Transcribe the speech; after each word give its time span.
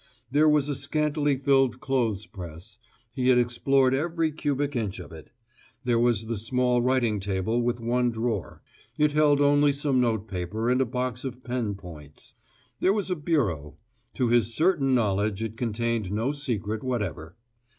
There 0.31 0.49
was 0.49 0.67
a 0.67 0.73
scantily 0.73 1.37
filled 1.37 1.79
clothes 1.79 2.25
press; 2.25 2.79
he 3.13 3.27
had 3.27 3.37
explored 3.37 3.93
every 3.93 4.31
cubic 4.31 4.75
inch 4.75 4.97
of 4.97 5.11
it. 5.11 5.29
There 5.83 5.99
was 5.99 6.25
the 6.25 6.37
small 6.39 6.81
writing 6.81 7.19
table 7.19 7.61
with 7.61 7.79
one 7.79 8.09
drawer; 8.09 8.63
it 8.97 9.11
held 9.11 9.39
only 9.39 9.71
some 9.71 10.01
note 10.01 10.27
paper 10.27 10.71
and 10.71 10.81
a 10.81 10.85
box 10.85 11.23
of 11.23 11.43
pen 11.43 11.75
points. 11.75 12.33
There 12.79 12.93
was 12.93 13.11
a 13.11 13.15
bureau; 13.15 13.77
to 14.15 14.29
his 14.29 14.55
certain 14.55 14.95
knowledge 14.95 15.43
it 15.43 15.55
contained 15.55 16.11
no 16.11 16.31
secret 16.31 16.81
whatever. 16.83 17.35